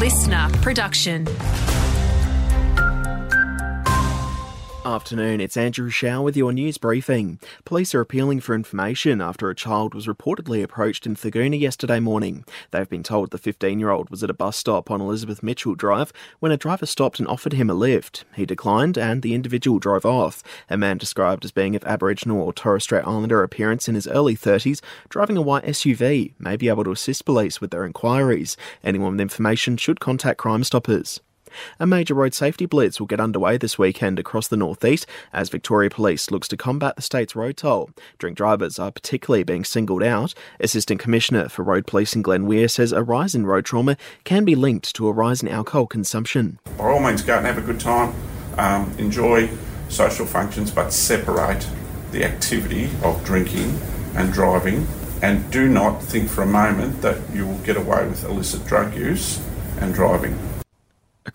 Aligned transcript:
listener 0.00 0.48
production. 0.62 1.26
Good 4.90 4.96
afternoon, 4.96 5.40
it's 5.40 5.56
Andrew 5.56 5.88
Shaw 5.88 6.20
with 6.20 6.36
your 6.36 6.52
news 6.52 6.76
briefing. 6.76 7.38
Police 7.64 7.94
are 7.94 8.00
appealing 8.00 8.40
for 8.40 8.56
information 8.56 9.20
after 9.20 9.48
a 9.48 9.54
child 9.54 9.94
was 9.94 10.08
reportedly 10.08 10.64
approached 10.64 11.06
in 11.06 11.14
Thurgoona 11.14 11.60
yesterday 11.60 12.00
morning. 12.00 12.44
They've 12.72 12.88
been 12.88 13.04
told 13.04 13.30
the 13.30 13.38
15 13.38 13.78
year 13.78 13.90
old 13.90 14.10
was 14.10 14.24
at 14.24 14.30
a 14.30 14.34
bus 14.34 14.56
stop 14.56 14.90
on 14.90 15.00
Elizabeth 15.00 15.44
Mitchell 15.44 15.76
Drive 15.76 16.12
when 16.40 16.50
a 16.50 16.56
driver 16.56 16.86
stopped 16.86 17.20
and 17.20 17.28
offered 17.28 17.52
him 17.52 17.70
a 17.70 17.74
lift. 17.74 18.24
He 18.34 18.44
declined 18.44 18.98
and 18.98 19.22
the 19.22 19.32
individual 19.32 19.78
drove 19.78 20.04
off. 20.04 20.42
A 20.68 20.76
man 20.76 20.98
described 20.98 21.44
as 21.44 21.52
being 21.52 21.76
of 21.76 21.84
Aboriginal 21.84 22.42
or 22.42 22.52
Torres 22.52 22.82
Strait 22.82 23.06
Islander 23.06 23.44
appearance 23.44 23.88
in 23.88 23.94
his 23.94 24.08
early 24.08 24.36
30s, 24.36 24.80
driving 25.08 25.36
a 25.36 25.42
white 25.42 25.66
SUV, 25.66 26.32
may 26.40 26.56
be 26.56 26.68
able 26.68 26.82
to 26.82 26.90
assist 26.90 27.24
police 27.24 27.60
with 27.60 27.70
their 27.70 27.86
inquiries. 27.86 28.56
Anyone 28.82 29.12
with 29.12 29.20
information 29.20 29.76
should 29.76 30.00
contact 30.00 30.38
Crime 30.38 30.64
Stoppers. 30.64 31.20
A 31.78 31.86
major 31.86 32.14
road 32.14 32.34
safety 32.34 32.66
blitz 32.66 33.00
will 33.00 33.06
get 33.06 33.20
underway 33.20 33.56
this 33.56 33.78
weekend 33.78 34.18
across 34.18 34.48
the 34.48 34.56
northeast 34.56 35.06
as 35.32 35.48
Victoria 35.48 35.90
Police 35.90 36.30
looks 36.30 36.48
to 36.48 36.56
combat 36.56 36.96
the 36.96 37.02
state's 37.02 37.36
road 37.36 37.56
toll. 37.56 37.90
Drink 38.18 38.36
drivers 38.36 38.78
are 38.78 38.92
particularly 38.92 39.42
being 39.42 39.64
singled 39.64 40.02
out. 40.02 40.34
Assistant 40.60 41.00
Commissioner 41.00 41.48
for 41.48 41.62
Road 41.62 41.86
Policing 41.86 42.22
Glenn 42.22 42.46
Weir 42.46 42.68
says 42.68 42.92
a 42.92 43.02
rise 43.02 43.34
in 43.34 43.46
road 43.46 43.64
trauma 43.64 43.96
can 44.24 44.44
be 44.44 44.54
linked 44.54 44.94
to 44.96 45.08
a 45.08 45.12
rise 45.12 45.42
in 45.42 45.48
alcohol 45.48 45.86
consumption. 45.86 46.58
By 46.76 46.84
all 46.84 47.00
means, 47.00 47.22
go 47.22 47.34
out 47.34 47.38
and 47.38 47.46
have 47.46 47.58
a 47.58 47.62
good 47.62 47.80
time, 47.80 48.14
um, 48.58 48.92
enjoy 48.98 49.50
social 49.88 50.26
functions, 50.26 50.70
but 50.70 50.92
separate 50.92 51.66
the 52.12 52.24
activity 52.24 52.90
of 53.02 53.24
drinking 53.24 53.78
and 54.14 54.32
driving. 54.32 54.86
And 55.22 55.50
do 55.50 55.68
not 55.68 56.02
think 56.02 56.30
for 56.30 56.42
a 56.42 56.46
moment 56.46 57.02
that 57.02 57.18
you 57.34 57.46
will 57.46 57.58
get 57.58 57.76
away 57.76 58.06
with 58.06 58.24
illicit 58.24 58.64
drug 58.66 58.94
use 58.94 59.40
and 59.78 59.92
driving. 59.92 60.38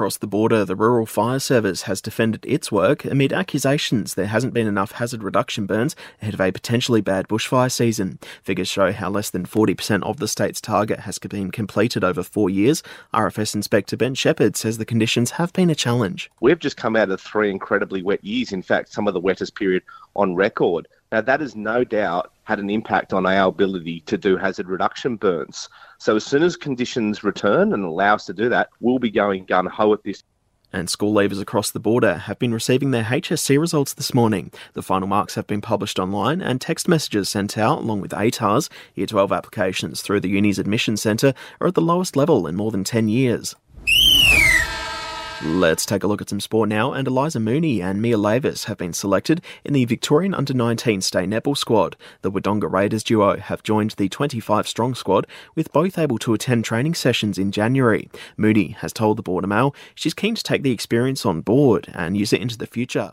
Across 0.00 0.16
the 0.16 0.26
border, 0.26 0.64
the 0.64 0.76
Rural 0.76 1.04
Fire 1.04 1.38
Service 1.38 1.82
has 1.82 2.00
defended 2.00 2.46
its 2.48 2.72
work 2.72 3.04
amid 3.04 3.34
accusations 3.34 4.14
there 4.14 4.28
hasn't 4.28 4.54
been 4.54 4.66
enough 4.66 4.92
hazard 4.92 5.22
reduction 5.22 5.66
burns 5.66 5.94
ahead 6.22 6.32
of 6.32 6.40
a 6.40 6.50
potentially 6.50 7.02
bad 7.02 7.28
bushfire 7.28 7.70
season. 7.70 8.18
Figures 8.42 8.66
show 8.66 8.92
how 8.92 9.10
less 9.10 9.28
than 9.28 9.44
40% 9.44 10.02
of 10.04 10.16
the 10.16 10.26
state's 10.26 10.58
target 10.58 11.00
has 11.00 11.18
been 11.18 11.50
completed 11.50 12.02
over 12.02 12.22
four 12.22 12.48
years. 12.48 12.82
RFS 13.12 13.54
Inspector 13.54 13.94
Ben 13.98 14.14
Shepherd 14.14 14.56
says 14.56 14.78
the 14.78 14.86
conditions 14.86 15.32
have 15.32 15.52
been 15.52 15.68
a 15.68 15.74
challenge. 15.74 16.30
We've 16.40 16.58
just 16.58 16.78
come 16.78 16.96
out 16.96 17.10
of 17.10 17.20
three 17.20 17.50
incredibly 17.50 18.02
wet 18.02 18.24
years, 18.24 18.52
in 18.52 18.62
fact, 18.62 18.94
some 18.94 19.06
of 19.06 19.12
the 19.12 19.20
wettest 19.20 19.54
period 19.54 19.82
on 20.16 20.34
record. 20.34 20.88
Now, 21.12 21.20
that 21.20 21.42
is 21.42 21.54
no 21.54 21.84
doubt 21.84 22.32
had 22.50 22.58
an 22.58 22.68
impact 22.68 23.12
on 23.12 23.26
our 23.26 23.48
ability 23.48 24.00
to 24.00 24.18
do 24.18 24.36
hazard 24.36 24.68
reduction 24.68 25.14
burns. 25.14 25.68
So, 25.98 26.16
as 26.16 26.24
soon 26.24 26.42
as 26.42 26.56
conditions 26.56 27.22
return 27.22 27.72
and 27.72 27.84
allow 27.84 28.16
us 28.16 28.26
to 28.26 28.32
do 28.32 28.48
that, 28.48 28.70
we'll 28.80 28.98
be 28.98 29.08
going 29.08 29.44
gun 29.44 29.66
ho 29.66 29.92
at 29.92 30.02
this. 30.02 30.24
And 30.72 30.90
school 30.90 31.14
leavers 31.14 31.40
across 31.40 31.70
the 31.70 31.78
border 31.78 32.14
have 32.14 32.40
been 32.40 32.52
receiving 32.52 32.90
their 32.90 33.04
HSC 33.04 33.56
results 33.56 33.94
this 33.94 34.12
morning. 34.12 34.50
The 34.72 34.82
final 34.82 35.06
marks 35.06 35.36
have 35.36 35.46
been 35.46 35.60
published 35.60 36.00
online 36.00 36.42
and 36.42 36.60
text 36.60 36.88
messages 36.88 37.28
sent 37.28 37.56
out 37.56 37.82
along 37.82 38.00
with 38.00 38.10
ATARs. 38.10 38.68
Year 38.96 39.06
12 39.06 39.30
applications 39.30 40.02
through 40.02 40.18
the 40.18 40.28
uni's 40.28 40.58
admission 40.58 40.96
centre 40.96 41.34
are 41.60 41.68
at 41.68 41.74
the 41.76 41.80
lowest 41.80 42.16
level 42.16 42.48
in 42.48 42.56
more 42.56 42.72
than 42.72 42.82
10 42.82 43.08
years. 43.08 43.54
Let's 45.42 45.86
take 45.86 46.02
a 46.02 46.06
look 46.06 46.20
at 46.20 46.28
some 46.28 46.38
sport 46.38 46.68
now. 46.68 46.92
And 46.92 47.08
Eliza 47.08 47.40
Mooney 47.40 47.80
and 47.80 48.02
Mia 48.02 48.18
Lavis 48.18 48.66
have 48.66 48.76
been 48.76 48.92
selected 48.92 49.40
in 49.64 49.72
the 49.72 49.86
Victorian 49.86 50.34
Under 50.34 50.52
19 50.52 51.00
State 51.00 51.30
Netball 51.30 51.56
squad. 51.56 51.96
The 52.20 52.30
Wodonga 52.30 52.70
Raiders 52.70 53.02
duo 53.02 53.38
have 53.38 53.62
joined 53.62 53.92
the 53.92 54.10
25 54.10 54.68
strong 54.68 54.94
squad, 54.94 55.26
with 55.54 55.72
both 55.72 55.96
able 55.96 56.18
to 56.18 56.34
attend 56.34 56.66
training 56.66 56.92
sessions 56.92 57.38
in 57.38 57.52
January. 57.52 58.10
Mooney 58.36 58.76
has 58.80 58.92
told 58.92 59.16
the 59.16 59.22
Border 59.22 59.46
Mail 59.46 59.74
she's 59.94 60.12
keen 60.12 60.34
to 60.34 60.42
take 60.42 60.62
the 60.62 60.72
experience 60.72 61.24
on 61.24 61.40
board 61.40 61.88
and 61.94 62.18
use 62.18 62.34
it 62.34 62.42
into 62.42 62.58
the 62.58 62.66
future. 62.66 63.12